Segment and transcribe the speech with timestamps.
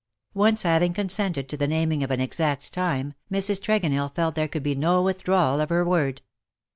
[0.33, 4.63] Once having consented to the naming of an exact time, Mrs Tregonell felt there could
[4.63, 6.23] be no withdrawal of her word.